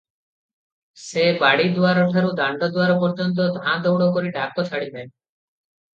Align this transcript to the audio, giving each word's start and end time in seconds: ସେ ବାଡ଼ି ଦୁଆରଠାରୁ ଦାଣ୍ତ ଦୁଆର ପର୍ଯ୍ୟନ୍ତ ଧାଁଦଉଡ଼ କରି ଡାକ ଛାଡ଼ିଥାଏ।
ସେ 1.01 1.25
ବାଡ଼ି 1.43 1.67
ଦୁଆରଠାରୁ 1.75 2.31
ଦାଣ୍ତ 2.39 2.69
ଦୁଆର 2.79 2.97
ପର୍ଯ୍ୟନ୍ତ 3.05 3.49
ଧାଁଦଉଡ଼ 3.59 4.09
କରି 4.17 4.33
ଡାକ 4.39 4.67
ଛାଡ଼ିଥାଏ। 4.71 5.07